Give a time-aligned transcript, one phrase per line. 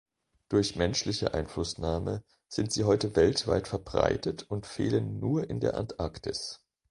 [0.49, 6.65] Durch menschliche Einflussnahme sind sie heute weltweit verbreitet und fehlen nur in der Antarktis.